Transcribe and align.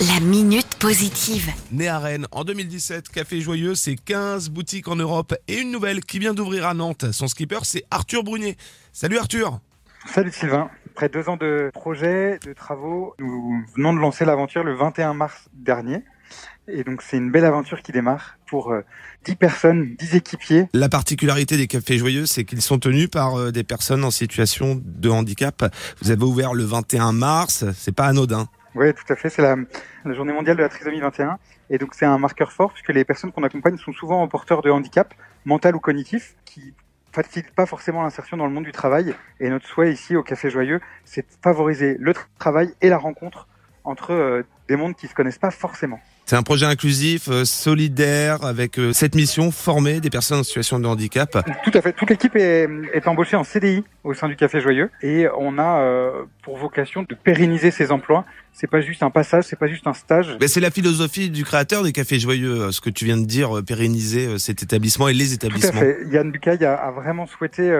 La 0.00 0.20
minute 0.20 0.76
positive. 0.78 1.50
Né 1.72 1.88
à 1.88 1.98
Rennes 1.98 2.28
en 2.30 2.44
2017, 2.44 3.08
Café 3.08 3.40
Joyeux, 3.40 3.74
c'est 3.74 3.96
15 3.96 4.48
boutiques 4.48 4.86
en 4.86 4.94
Europe 4.94 5.34
et 5.48 5.58
une 5.58 5.72
nouvelle 5.72 6.02
qui 6.02 6.20
vient 6.20 6.34
d'ouvrir 6.34 6.68
à 6.68 6.74
Nantes. 6.74 7.06
Son 7.10 7.26
skipper, 7.26 7.58
c'est 7.64 7.82
Arthur 7.90 8.22
Brunier. 8.22 8.56
Salut 8.92 9.18
Arthur 9.18 9.58
Salut 10.06 10.30
Sylvain. 10.30 10.70
Après 10.86 11.08
deux 11.08 11.28
ans 11.28 11.36
de 11.36 11.72
projets, 11.74 12.38
de 12.46 12.52
travaux, 12.52 13.16
nous 13.18 13.64
venons 13.74 13.92
de 13.92 13.98
lancer 13.98 14.24
l'aventure 14.24 14.62
le 14.62 14.76
21 14.76 15.14
mars 15.14 15.48
dernier. 15.52 16.04
Et 16.68 16.84
donc 16.84 17.02
c'est 17.02 17.16
une 17.16 17.32
belle 17.32 17.46
aventure 17.46 17.82
qui 17.82 17.90
démarre 17.90 18.38
pour 18.46 18.70
euh, 18.70 18.82
10 19.24 19.34
personnes, 19.34 19.96
10 19.98 20.14
équipiers. 20.14 20.68
La 20.74 20.88
particularité 20.88 21.56
des 21.56 21.66
Cafés 21.66 21.98
Joyeux, 21.98 22.26
c'est 22.26 22.44
qu'ils 22.44 22.62
sont 22.62 22.78
tenus 22.78 23.10
par 23.10 23.34
euh, 23.34 23.50
des 23.50 23.64
personnes 23.64 24.04
en 24.04 24.12
situation 24.12 24.80
de 24.80 25.08
handicap. 25.08 25.74
Vous 26.02 26.12
avez 26.12 26.22
ouvert 26.22 26.54
le 26.54 26.62
21 26.62 27.10
mars, 27.12 27.64
c'est 27.74 27.94
pas 27.94 28.06
anodin. 28.06 28.48
Oui, 28.78 28.94
tout 28.94 29.12
à 29.12 29.16
fait. 29.16 29.28
C'est 29.28 29.42
la, 29.42 29.56
journée 30.14 30.32
mondiale 30.32 30.56
de 30.56 30.62
la 30.62 30.68
trisomie 30.68 31.00
21. 31.00 31.38
Et 31.68 31.78
donc 31.78 31.94
c'est 31.94 32.06
un 32.06 32.16
marqueur 32.16 32.52
fort 32.52 32.72
puisque 32.72 32.90
les 32.90 33.04
personnes 33.04 33.32
qu'on 33.32 33.42
accompagne 33.42 33.76
sont 33.76 33.90
souvent 33.92 34.26
porteurs 34.28 34.62
de 34.62 34.70
handicap 34.70 35.12
mental 35.44 35.74
ou 35.74 35.80
cognitif 35.80 36.36
qui 36.44 36.74
facilitent 37.10 37.52
pas 37.52 37.66
forcément 37.66 38.04
l'insertion 38.04 38.36
dans 38.36 38.46
le 38.46 38.52
monde 38.52 38.62
du 38.62 38.70
travail. 38.70 39.16
Et 39.40 39.50
notre 39.50 39.66
souhait 39.66 39.92
ici 39.92 40.14
au 40.14 40.22
Café 40.22 40.48
Joyeux, 40.48 40.80
c'est 41.04 41.22
de 41.22 41.36
favoriser 41.42 41.96
le 41.98 42.12
tra- 42.12 42.26
travail 42.38 42.72
et 42.80 42.88
la 42.88 42.98
rencontre 42.98 43.48
entre 43.82 44.12
euh, 44.12 44.42
des 44.68 44.76
mondes 44.76 44.94
qui 44.94 45.08
se 45.08 45.14
connaissent 45.14 45.38
pas 45.38 45.50
forcément. 45.50 45.98
C'est 46.28 46.36
un 46.36 46.42
projet 46.42 46.66
inclusif, 46.66 47.30
euh, 47.30 47.46
solidaire, 47.46 48.44
avec 48.44 48.78
euh, 48.78 48.92
cette 48.92 49.14
mission, 49.14 49.50
former 49.50 49.98
des 49.98 50.10
personnes 50.10 50.40
en 50.40 50.42
situation 50.42 50.78
de 50.78 50.86
handicap. 50.86 51.38
Tout 51.64 51.70
à 51.72 51.80
fait. 51.80 51.94
Toute 51.94 52.10
l'équipe 52.10 52.36
est, 52.36 52.68
est 52.92 53.08
embauchée 53.08 53.34
en 53.34 53.44
CDI 53.44 53.82
au 54.04 54.12
sein 54.12 54.28
du 54.28 54.36
Café 54.36 54.60
Joyeux 54.60 54.90
et 55.00 55.26
on 55.38 55.56
a 55.56 55.80
euh, 55.80 56.24
pour 56.42 56.58
vocation 56.58 57.02
de 57.08 57.14
pérenniser 57.14 57.70
ces 57.70 57.90
emplois. 57.92 58.26
C'est 58.52 58.66
pas 58.66 58.82
juste 58.82 59.02
un 59.02 59.08
passage, 59.08 59.44
c'est 59.44 59.58
pas 59.58 59.68
juste 59.68 59.86
un 59.86 59.94
stage. 59.94 60.36
Mais 60.38 60.48
c'est 60.48 60.60
la 60.60 60.70
philosophie 60.70 61.30
du 61.30 61.44
créateur 61.44 61.82
des 61.82 61.92
Cafés 61.92 62.18
Joyeux, 62.18 62.60
euh, 62.60 62.72
ce 62.72 62.82
que 62.82 62.90
tu 62.90 63.06
viens 63.06 63.16
de 63.16 63.24
dire, 63.24 63.62
pérenniser 63.66 64.38
cet 64.38 64.62
établissement 64.62 65.08
et 65.08 65.14
les 65.14 65.24
Tout 65.24 65.30
à 65.30 65.34
établissements. 65.36 65.80
fait. 65.80 65.96
Yann 66.10 66.30
Bucaille 66.30 66.62
a, 66.66 66.74
a 66.74 66.90
vraiment 66.90 67.26
souhaité 67.26 67.74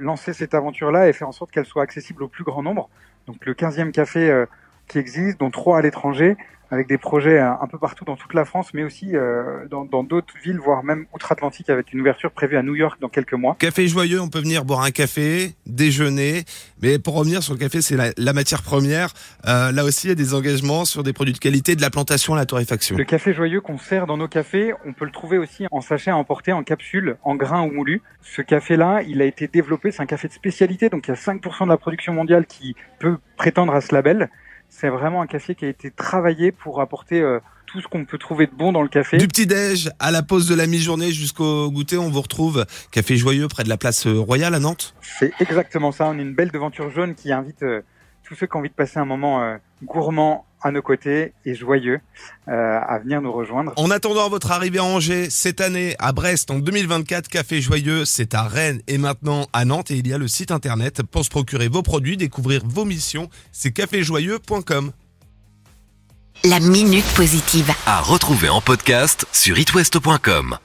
lancer 0.00 0.32
cette 0.32 0.54
aventure-là 0.54 1.10
et 1.10 1.12
faire 1.12 1.28
en 1.28 1.32
sorte 1.32 1.50
qu'elle 1.50 1.66
soit 1.66 1.82
accessible 1.82 2.22
au 2.22 2.28
plus 2.28 2.42
grand 2.42 2.62
nombre. 2.62 2.88
Donc 3.26 3.44
le 3.44 3.54
15e 3.54 3.90
café 3.90 4.30
euh, 4.30 4.46
qui 4.88 4.98
existe, 4.98 5.40
dont 5.40 5.50
trois 5.50 5.78
à 5.78 5.82
l'étranger, 5.82 6.36
avec 6.70 6.88
des 6.88 6.98
projets 6.98 7.38
un 7.38 7.66
peu 7.70 7.78
partout 7.78 8.04
dans 8.04 8.16
toute 8.16 8.34
la 8.34 8.44
France, 8.44 8.74
mais 8.74 8.82
aussi 8.82 9.14
euh, 9.14 9.66
dans 9.68 10.02
d'autres 10.02 10.34
villes, 10.42 10.58
voire 10.58 10.82
même 10.82 11.06
outre-Atlantique, 11.14 11.70
avec 11.70 11.92
une 11.92 12.00
ouverture 12.00 12.32
prévue 12.32 12.56
à 12.56 12.62
New 12.62 12.74
York 12.74 13.00
dans 13.00 13.08
quelques 13.08 13.34
mois. 13.34 13.56
Café 13.58 13.86
joyeux, 13.86 14.20
on 14.20 14.28
peut 14.28 14.40
venir 14.40 14.64
boire 14.64 14.82
un 14.82 14.90
café, 14.90 15.54
déjeuner, 15.66 16.44
mais 16.82 16.98
pour 16.98 17.14
revenir 17.14 17.42
sur 17.42 17.54
le 17.54 17.58
café, 17.58 17.80
c'est 17.82 17.96
la, 17.96 18.10
la 18.16 18.32
matière 18.32 18.62
première. 18.62 19.12
Euh, 19.46 19.70
là 19.70 19.84
aussi, 19.84 20.08
il 20.08 20.10
y 20.10 20.12
a 20.12 20.16
des 20.16 20.34
engagements 20.34 20.84
sur 20.84 21.02
des 21.02 21.12
produits 21.12 21.34
de 21.34 21.38
qualité, 21.38 21.76
de 21.76 21.82
la 21.82 21.90
plantation 21.90 22.34
à 22.34 22.36
la 22.36 22.46
torréfaction. 22.46 22.96
Le 22.96 23.04
café 23.04 23.32
joyeux 23.32 23.60
qu'on 23.60 23.78
sert 23.78 24.06
dans 24.06 24.16
nos 24.16 24.28
cafés, 24.28 24.72
on 24.84 24.92
peut 24.92 25.04
le 25.04 25.12
trouver 25.12 25.38
aussi 25.38 25.66
en 25.70 25.80
sachet 25.80 26.10
à 26.10 26.16
emporter, 26.16 26.52
en 26.52 26.64
capsule, 26.64 27.16
en 27.22 27.36
grains 27.36 27.62
ou 27.62 27.70
moulu. 27.70 28.02
Ce 28.22 28.42
café-là, 28.42 29.02
il 29.06 29.22
a 29.22 29.24
été 29.24 29.46
développé, 29.46 29.92
c'est 29.92 30.02
un 30.02 30.06
café 30.06 30.26
de 30.26 30.32
spécialité, 30.32 30.88
donc 30.88 31.06
il 31.06 31.10
y 31.10 31.14
a 31.14 31.16
5% 31.16 31.64
de 31.64 31.68
la 31.68 31.76
production 31.76 32.12
mondiale 32.12 32.46
qui 32.46 32.74
peut 32.98 33.18
prétendre 33.36 33.72
à 33.72 33.80
ce 33.80 33.94
label. 33.94 34.30
C'est 34.68 34.88
vraiment 34.88 35.22
un 35.22 35.26
café 35.26 35.54
qui 35.54 35.64
a 35.64 35.68
été 35.68 35.90
travaillé 35.90 36.52
pour 36.52 36.80
apporter 36.80 37.20
euh, 37.20 37.40
tout 37.66 37.80
ce 37.80 37.88
qu'on 37.88 38.04
peut 38.04 38.18
trouver 38.18 38.46
de 38.46 38.54
bon 38.54 38.72
dans 38.72 38.82
le 38.82 38.88
café. 38.88 39.18
Du 39.18 39.28
petit-déj 39.28 39.90
à 39.98 40.10
la 40.10 40.22
pause 40.22 40.48
de 40.48 40.54
la 40.54 40.66
mi-journée 40.66 41.12
jusqu'au 41.12 41.70
goûter, 41.70 41.98
on 41.98 42.10
vous 42.10 42.22
retrouve 42.22 42.64
Café 42.90 43.16
Joyeux 43.16 43.48
près 43.48 43.64
de 43.64 43.68
la 43.68 43.76
place 43.76 44.06
euh, 44.06 44.18
Royale 44.18 44.54
à 44.54 44.60
Nantes. 44.60 44.94
C'est 45.02 45.32
exactement 45.40 45.92
ça. 45.92 46.06
On 46.06 46.18
a 46.18 46.22
une 46.22 46.34
belle 46.34 46.50
devanture 46.50 46.90
jaune 46.90 47.14
qui 47.14 47.32
invite 47.32 47.62
euh, 47.62 47.82
tous 48.22 48.34
ceux 48.34 48.46
qui 48.46 48.56
ont 48.56 48.60
envie 48.60 48.70
de 48.70 48.74
passer 48.74 48.98
un 48.98 49.04
moment 49.04 49.42
euh, 49.42 49.56
gourmand 49.84 50.46
à 50.66 50.72
nos 50.72 50.82
côtés 50.82 51.32
et 51.44 51.54
joyeux 51.54 52.00
euh, 52.48 52.80
à 52.80 52.98
venir 52.98 53.22
nous 53.22 53.32
rejoindre. 53.32 53.72
En 53.76 53.90
attendant 53.90 54.28
votre 54.28 54.50
arrivée 54.50 54.78
à 54.78 54.84
Angers 54.84 55.30
cette 55.30 55.60
année, 55.60 55.94
à 55.98 56.12
Brest 56.12 56.50
en 56.50 56.58
2024, 56.58 57.28
Café 57.28 57.60
Joyeux, 57.60 58.04
c'est 58.04 58.34
à 58.34 58.42
Rennes 58.42 58.80
et 58.88 58.98
maintenant 58.98 59.46
à 59.52 59.64
Nantes 59.64 59.90
et 59.90 59.96
il 59.96 60.08
y 60.08 60.12
a 60.12 60.18
le 60.18 60.28
site 60.28 60.50
internet 60.50 61.02
pour 61.02 61.24
se 61.24 61.30
procurer 61.30 61.68
vos 61.68 61.82
produits, 61.82 62.16
découvrir 62.16 62.62
vos 62.64 62.84
missions, 62.84 63.28
c'est 63.52 63.72
caféjoyeux.com. 63.72 64.92
La 66.44 66.60
minute 66.60 67.06
positive. 67.16 67.70
À 67.86 68.00
retrouver 68.00 68.48
en 68.48 68.60
podcast 68.60 69.26
sur 69.32 69.58
itwest.com. 69.58 70.58